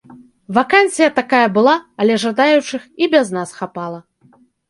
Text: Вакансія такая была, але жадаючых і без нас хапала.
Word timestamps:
Вакансія 0.57 1.09
такая 1.19 1.41
была, 1.57 1.75
але 2.03 2.13
жадаючых 2.25 2.81
і 3.05 3.13
без 3.13 3.27
нас 3.39 3.49
хапала. 3.61 3.99